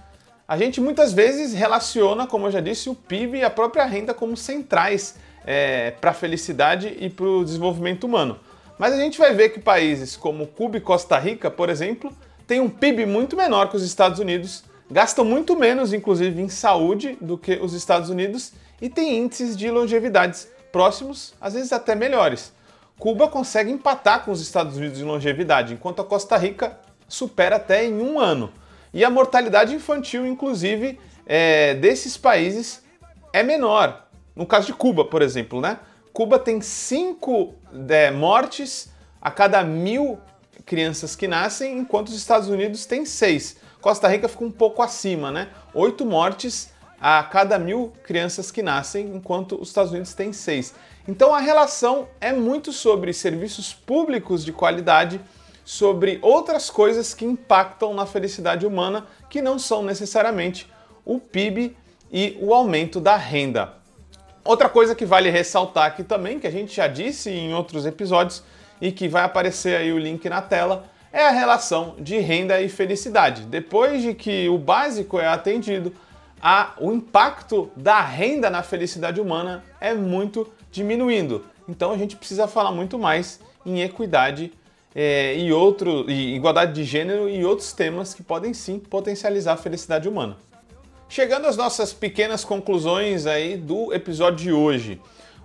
A 0.46 0.58
gente 0.58 0.80
muitas 0.80 1.12
vezes 1.12 1.54
relaciona, 1.54 2.26
como 2.26 2.46
eu 2.46 2.50
já 2.50 2.60
disse, 2.60 2.90
o 2.90 2.94
PIB 2.94 3.38
e 3.38 3.44
a 3.44 3.50
própria 3.50 3.84
renda 3.86 4.12
como 4.12 4.36
centrais 4.36 5.16
é, 5.46 5.92
para 5.92 6.10
a 6.10 6.14
felicidade 6.14 6.94
e 7.00 7.08
para 7.08 7.24
o 7.24 7.44
desenvolvimento 7.44 8.04
humano. 8.04 8.38
Mas 8.78 8.92
a 8.92 8.96
gente 8.96 9.18
vai 9.18 9.32
ver 9.32 9.50
que 9.50 9.60
países 9.60 10.16
como 10.16 10.46
Cuba 10.46 10.76
e 10.76 10.80
Costa 10.80 11.18
Rica, 11.18 11.50
por 11.50 11.70
exemplo, 11.70 12.12
têm 12.46 12.60
um 12.60 12.68
PIB 12.68 13.06
muito 13.06 13.36
menor 13.36 13.70
que 13.70 13.76
os 13.76 13.82
Estados 13.82 14.18
Unidos, 14.18 14.64
gastam 14.90 15.24
muito 15.24 15.56
menos, 15.56 15.92
inclusive, 15.92 16.42
em 16.42 16.48
saúde 16.48 17.16
do 17.20 17.38
que 17.38 17.54
os 17.54 17.72
Estados 17.72 18.10
Unidos 18.10 18.52
e 18.82 18.88
têm 18.88 19.18
índices 19.18 19.56
de 19.56 19.70
longevidades 19.70 20.48
próximos, 20.70 21.34
às 21.40 21.54
vezes 21.54 21.72
até 21.72 21.94
melhores. 21.94 22.52
Cuba 22.98 23.28
consegue 23.28 23.70
empatar 23.70 24.24
com 24.24 24.30
os 24.30 24.40
Estados 24.40 24.76
Unidos 24.76 25.00
em 25.00 25.04
longevidade, 25.04 25.72
enquanto 25.72 26.02
a 26.02 26.04
Costa 26.04 26.36
Rica 26.36 26.78
supera 27.08 27.56
até 27.56 27.84
em 27.84 28.00
um 28.00 28.18
ano. 28.18 28.52
E 28.92 29.04
a 29.04 29.10
mortalidade 29.10 29.74
infantil, 29.74 30.26
inclusive, 30.26 31.00
é, 31.26 31.74
desses 31.74 32.16
países 32.16 32.82
é 33.32 33.42
menor. 33.42 34.06
No 34.36 34.46
caso 34.46 34.66
de 34.66 34.72
Cuba, 34.72 35.04
por 35.04 35.22
exemplo, 35.22 35.60
né? 35.60 35.78
Cuba 36.12 36.38
tem 36.38 36.60
cinco 36.60 37.54
é, 37.88 38.10
mortes 38.10 38.88
a 39.20 39.30
cada 39.30 39.64
mil 39.64 40.18
crianças 40.64 41.16
que 41.16 41.26
nascem, 41.26 41.78
enquanto 41.78 42.08
os 42.08 42.14
Estados 42.14 42.48
Unidos 42.48 42.86
têm 42.86 43.04
seis. 43.04 43.56
Costa 43.80 44.08
Rica 44.08 44.28
fica 44.28 44.44
um 44.44 44.50
pouco 44.50 44.82
acima, 44.82 45.30
né? 45.30 45.48
Oito 45.74 46.06
mortes 46.06 46.72
a 47.00 47.22
cada 47.22 47.58
mil 47.58 47.92
crianças 48.04 48.50
que 48.50 48.62
nascem, 48.62 49.14
enquanto 49.14 49.60
os 49.60 49.68
Estados 49.68 49.92
Unidos 49.92 50.14
têm 50.14 50.32
seis. 50.32 50.74
Então 51.06 51.34
a 51.34 51.40
relação 51.40 52.08
é 52.20 52.32
muito 52.32 52.72
sobre 52.72 53.12
serviços 53.12 53.74
públicos 53.74 54.44
de 54.44 54.52
qualidade 54.52 55.20
sobre 55.64 56.18
outras 56.20 56.68
coisas 56.68 57.14
que 57.14 57.24
impactam 57.24 57.94
na 57.94 58.04
felicidade 58.04 58.66
humana, 58.66 59.06
que 59.30 59.40
não 59.40 59.58
são 59.58 59.82
necessariamente 59.82 60.70
o 61.04 61.18
PIB 61.18 61.76
e 62.12 62.36
o 62.40 62.52
aumento 62.52 63.00
da 63.00 63.16
renda. 63.16 63.74
Outra 64.44 64.68
coisa 64.68 64.94
que 64.94 65.06
vale 65.06 65.30
ressaltar 65.30 65.86
aqui 65.86 66.04
também, 66.04 66.38
que 66.38 66.46
a 66.46 66.50
gente 66.50 66.76
já 66.76 66.86
disse 66.86 67.30
em 67.30 67.54
outros 67.54 67.86
episódios 67.86 68.42
e 68.80 68.92
que 68.92 69.08
vai 69.08 69.24
aparecer 69.24 69.76
aí 69.76 69.90
o 69.90 69.98
link 69.98 70.28
na 70.28 70.42
tela, 70.42 70.84
é 71.10 71.24
a 71.24 71.30
relação 71.30 71.94
de 71.98 72.18
renda 72.18 72.60
e 72.60 72.68
felicidade. 72.68 73.42
Depois 73.42 74.02
de 74.02 74.12
que 74.12 74.48
o 74.48 74.58
básico 74.58 75.18
é 75.18 75.26
atendido, 75.26 75.94
a, 76.42 76.74
o 76.78 76.92
impacto 76.92 77.70
da 77.74 78.02
renda 78.02 78.50
na 78.50 78.62
felicidade 78.62 79.18
humana 79.18 79.64
é 79.80 79.94
muito 79.94 80.52
diminuindo. 80.70 81.46
Então 81.66 81.92
a 81.92 81.96
gente 81.96 82.16
precisa 82.16 82.46
falar 82.46 82.70
muito 82.70 82.98
mais 82.98 83.40
em 83.64 83.80
equidade 83.80 84.52
é, 84.94 85.36
e, 85.36 85.52
outro, 85.52 86.08
e 86.08 86.36
igualdade 86.36 86.72
de 86.72 86.84
gênero 86.84 87.28
e 87.28 87.44
outros 87.44 87.72
temas 87.72 88.14
que 88.14 88.22
podem 88.22 88.54
sim 88.54 88.78
potencializar 88.78 89.54
a 89.54 89.56
felicidade 89.56 90.08
humana. 90.08 90.36
Chegando 91.08 91.46
às 91.46 91.56
nossas 91.56 91.92
pequenas 91.92 92.44
conclusões 92.44 93.26
aí 93.26 93.56
do 93.56 93.92
episódio 93.92 94.38
de 94.38 94.52
hoje. 94.52 95.00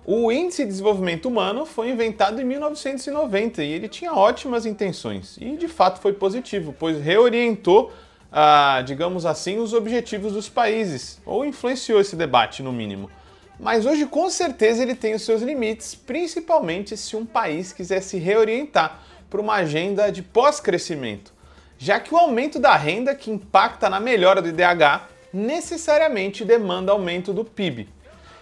O 0.06 0.32
Índice 0.32 0.62
de 0.62 0.70
Desenvolvimento 0.70 1.26
Humano 1.26 1.66
foi 1.66 1.90
inventado 1.90 2.40
em 2.40 2.44
1990 2.44 3.62
e 3.62 3.72
ele 3.72 3.88
tinha 3.88 4.14
ótimas 4.14 4.64
intenções 4.64 5.36
e 5.38 5.56
de 5.56 5.68
fato 5.68 6.00
foi 6.00 6.12
positivo, 6.12 6.74
pois 6.78 7.00
reorientou, 7.02 7.92
ah, 8.32 8.82
digamos 8.84 9.26
assim, 9.26 9.58
os 9.58 9.74
objetivos 9.74 10.32
dos 10.32 10.48
países, 10.48 11.20
ou 11.26 11.44
influenciou 11.44 12.00
esse 12.00 12.16
debate 12.16 12.62
no 12.62 12.72
mínimo. 12.72 13.10
Mas 13.58 13.84
hoje 13.84 14.06
com 14.06 14.30
certeza 14.30 14.82
ele 14.82 14.94
tem 14.94 15.14
os 15.14 15.22
seus 15.22 15.42
limites, 15.42 15.94
principalmente 15.94 16.96
se 16.96 17.14
um 17.14 17.26
país 17.26 17.72
quiser 17.72 18.00
se 18.00 18.16
reorientar 18.16 19.02
para 19.30 19.40
uma 19.40 19.54
agenda 19.54 20.10
de 20.10 20.22
pós-crescimento, 20.22 21.32
já 21.78 22.00
que 22.00 22.12
o 22.12 22.18
aumento 22.18 22.58
da 22.58 22.74
renda 22.74 23.14
que 23.14 23.30
impacta 23.30 23.88
na 23.88 24.00
melhora 24.00 24.42
do 24.42 24.48
IDH 24.48 25.08
necessariamente 25.32 26.44
demanda 26.44 26.90
aumento 26.90 27.32
do 27.32 27.44
PIB. 27.44 27.88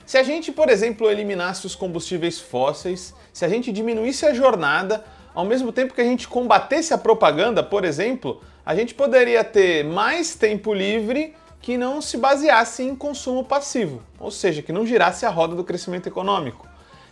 Se 0.06 0.16
a 0.16 0.22
gente, 0.22 0.50
por 0.50 0.70
exemplo, 0.70 1.10
eliminasse 1.10 1.66
os 1.66 1.74
combustíveis 1.74 2.40
fósseis, 2.40 3.14
se 3.30 3.44
a 3.44 3.48
gente 3.48 3.70
diminuísse 3.70 4.24
a 4.24 4.32
jornada, 4.32 5.04
ao 5.34 5.44
mesmo 5.44 5.70
tempo 5.70 5.92
que 5.92 6.00
a 6.00 6.04
gente 6.04 6.26
combatesse 6.26 6.94
a 6.94 6.98
propaganda, 6.98 7.62
por 7.62 7.84
exemplo, 7.84 8.42
a 8.64 8.74
gente 8.74 8.94
poderia 8.94 9.44
ter 9.44 9.84
mais 9.84 10.34
tempo 10.34 10.72
livre 10.72 11.34
que 11.60 11.76
não 11.76 12.00
se 12.00 12.16
baseasse 12.16 12.82
em 12.82 12.94
consumo 12.94 13.44
passivo, 13.44 14.02
ou 14.18 14.30
seja, 14.30 14.62
que 14.62 14.72
não 14.72 14.86
girasse 14.86 15.26
a 15.26 15.30
roda 15.30 15.54
do 15.54 15.64
crescimento 15.64 16.06
econômico. 16.06 16.67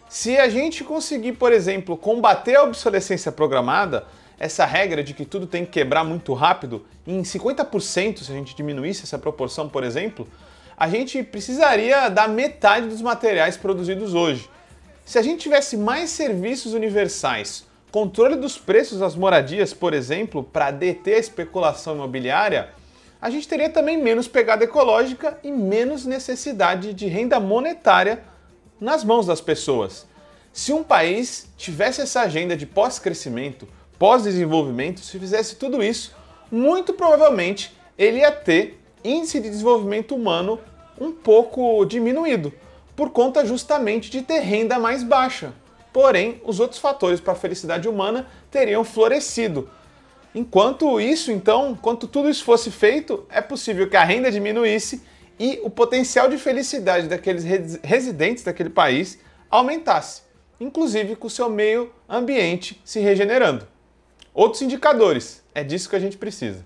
Se 0.09 0.39
a 0.39 0.49
gente 0.49 0.85
conseguir, 0.85 1.33
por 1.33 1.53
exemplo, 1.53 1.97
combater 1.97 2.55
a 2.55 2.63
obsolescência 2.63 3.33
programada, 3.33 4.07
essa 4.39 4.65
regra 4.65 5.03
de 5.03 5.13
que 5.13 5.25
tudo 5.25 5.47
tem 5.47 5.65
que 5.65 5.73
quebrar 5.73 6.05
muito 6.05 6.33
rápido, 6.33 6.87
em 7.07 7.23
50%, 7.23 8.23
se 8.23 8.31
a 8.31 8.35
gente 8.35 8.55
diminuísse 8.55 9.03
essa 9.03 9.19
proporção, 9.19 9.69
por 9.69 9.83
exemplo, 9.83 10.29
a 10.77 10.89
gente 10.89 11.23
precisaria 11.23 12.09
da 12.09 12.29
metade 12.29 12.87
dos 12.87 13.03
materiais 13.03 13.57
produzidos 13.57 14.15
hoje. 14.15 14.49
Se 15.05 15.19
a 15.19 15.23
gente 15.23 15.41
tivesse 15.41 15.77
mais 15.77 16.11
serviços 16.11 16.73
universais, 16.73 17.67
controle 17.91 18.37
dos 18.37 18.59
preços 18.59 19.01
das 19.01 19.17
moradias, 19.17 19.73
por 19.73 19.93
exemplo, 19.93 20.45
para 20.45 20.71
deter 20.71 21.17
a 21.17 21.21
especulação 21.21 21.95
imobiliária, 21.95 22.69
a 23.21 23.31
gente 23.31 23.49
teria 23.49 23.71
também 23.71 24.01
menos 24.01 24.29
pegada 24.29 24.63
ecológica 24.63 25.39
e 25.43 25.51
menos 25.51 26.05
necessidade 26.05 26.93
de 26.93 27.07
renda 27.07 27.41
monetária 27.41 28.23
nas 28.80 29.04
mãos 29.04 29.26
das 29.26 29.40
pessoas. 29.40 30.06
Se 30.52 30.73
um 30.73 30.83
país 30.83 31.49
tivesse 31.56 32.00
essa 32.00 32.23
agenda 32.23 32.56
de 32.56 32.66
pós-crescimento, 32.66 33.68
pós-desenvolvimento, 33.99 35.00
se 35.00 35.18
fizesse 35.18 35.56
tudo 35.56 35.83
isso, 35.83 36.14
muito 36.50 36.92
provavelmente 36.92 37.76
ele 37.99 38.18
ia 38.18 38.33
ter 38.33 38.80
índice 39.02 39.40
de 39.40 39.50
desenvolvimento 39.50 40.14
humano 40.14 40.59
um 40.99 41.12
pouco 41.12 41.85
diminuído, 41.85 42.52
por 42.95 43.11
conta 43.11 43.45
justamente 43.45 44.11
de 44.11 44.23
ter 44.23 44.40
renda 44.40 44.78
mais 44.78 45.02
baixa. 45.02 45.52
Porém, 45.92 46.40
os 46.45 46.61
outros 46.61 46.80
fatores 46.80 47.21
para 47.21 47.33
a 47.33 47.37
felicidade 47.37 47.88
humana 47.88 48.26
teriam 48.50 48.85
florescido. 48.85 49.68
Enquanto 50.35 51.00
isso, 51.00 51.33
então, 51.33 51.71
enquanto 51.71 52.06
tudo 52.06 52.28
isso 52.28 52.45
fosse 52.45 52.71
feito, 52.71 53.25
é 53.30 53.40
possível 53.40 53.88
que 53.88 53.97
a 53.97 54.04
renda 54.04 54.30
diminuísse 54.30 55.02
e 55.38 55.61
o 55.62 55.71
potencial 55.71 56.28
de 56.28 56.38
felicidade 56.38 57.09
daqueles 57.09 57.45
residentes 57.83 58.45
daquele 58.45 58.71
país 58.71 59.19
aumentasse, 59.50 60.23
inclusive 60.59 61.16
com 61.16 61.26
o 61.26 61.31
seu 61.31 61.49
meio 61.49 61.93
ambiente 62.09 62.81
se 62.85 63.00
regenerando. 63.00 63.66
Outros 64.33 64.62
indicadores, 64.62 65.43
é 65.55 65.64
disso 65.64 65.88
que 65.88 65.97
a 65.97 66.00
gente 66.00 66.16
precisa. 66.16 66.64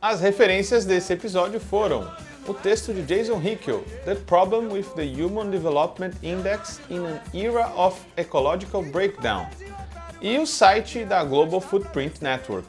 As 0.00 0.20
referências 0.20 0.84
desse 0.84 1.12
episódio 1.12 1.60
foram 1.60 2.10
o 2.46 2.52
texto 2.52 2.92
de 2.92 3.02
Jason 3.02 3.40
Hickel, 3.40 3.84
The 4.04 4.16
Problem 4.16 4.72
with 4.72 4.86
the 4.96 5.04
Human 5.04 5.50
Development 5.50 6.12
Index 6.22 6.80
in 6.90 6.98
an 6.98 7.20
Era 7.32 7.72
of 7.76 8.00
Ecological 8.16 8.82
Breakdown, 8.82 9.46
e 10.20 10.38
o 10.38 10.46
site 10.46 11.04
da 11.04 11.22
Global 11.22 11.60
Footprint 11.60 12.20
Network. 12.20 12.68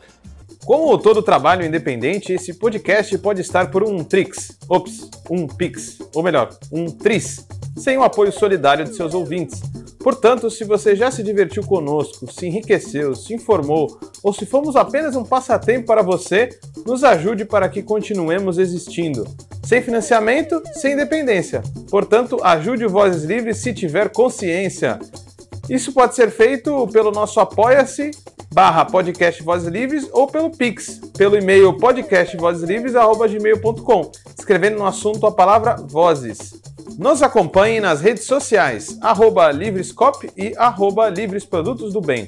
Como 0.65 0.97
todo 0.97 1.21
trabalho 1.21 1.65
independente, 1.65 2.31
esse 2.31 2.53
podcast 2.53 3.17
pode 3.17 3.41
estar 3.41 3.69
por 3.69 3.83
um 3.83 4.01
Trix, 4.01 4.57
ops, 4.69 5.09
um 5.29 5.45
Pix, 5.45 5.99
ou 6.15 6.23
melhor, 6.23 6.57
um 6.71 6.85
Tris, 6.85 7.45
sem 7.77 7.97
o 7.97 8.03
apoio 8.03 8.31
solidário 8.31 8.85
de 8.85 8.95
seus 8.95 9.13
ouvintes. 9.13 9.61
Portanto, 9.99 10.49
se 10.49 10.63
você 10.63 10.95
já 10.95 11.11
se 11.11 11.21
divertiu 11.21 11.63
conosco, 11.63 12.31
se 12.31 12.47
enriqueceu, 12.47 13.13
se 13.13 13.33
informou 13.33 13.99
ou 14.21 14.33
se 14.33 14.45
fomos 14.45 14.77
apenas 14.77 15.17
um 15.17 15.23
passatempo 15.25 15.87
para 15.87 16.01
você, 16.01 16.49
nos 16.85 17.03
ajude 17.03 17.43
para 17.43 17.67
que 17.67 17.83
continuemos 17.83 18.57
existindo. 18.57 19.25
Sem 19.63 19.81
financiamento, 19.81 20.61
sem 20.73 20.93
independência. 20.93 21.61
Portanto, 21.89 22.37
ajude 22.41 22.85
o 22.85 22.89
Vozes 22.89 23.23
Livres 23.23 23.57
se 23.57 23.73
tiver 23.73 24.09
consciência. 24.09 24.99
Isso 25.69 25.93
pode 25.93 26.15
ser 26.15 26.29
feito 26.29 26.85
pelo 26.87 27.11
nosso 27.11 27.39
apoia-se 27.39 28.11
barra 28.53 28.83
podcast 28.85 29.41
Vozes 29.41 29.67
Livres 29.67 30.07
ou 30.11 30.27
pelo 30.27 30.51
Pix, 30.51 30.99
pelo 31.17 31.35
e-mail 31.37 31.75
podcastvozeslivres.gmail.com, 31.77 34.11
escrevendo 34.37 34.77
no 34.77 34.85
assunto 34.85 35.25
a 35.25 35.31
palavra 35.31 35.75
Vozes. 35.75 36.61
Nos 36.99 37.23
acompanhe 37.23 37.79
nas 37.79 38.01
redes 38.01 38.25
sociais, 38.25 38.97
arroba 39.01 39.49
Livrescop 39.51 40.29
e 40.37 40.53
arroba 40.57 41.09
Livres 41.09 41.45
Produtos 41.45 41.93
do 41.93 42.01
Bem. 42.01 42.27